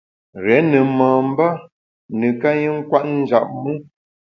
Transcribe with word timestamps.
Rié 0.43 0.57
ne 0.69 0.79
mamba 0.97 1.47
neka 2.19 2.49
i 2.65 2.67
nkwet 2.77 3.05
njap 3.19 3.47
me. 3.61 3.71